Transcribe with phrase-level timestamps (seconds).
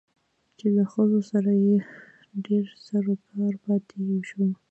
[0.57, 1.77] چې له ښځو سره يې
[2.45, 4.51] ډېر سرو کارو پاتې شوى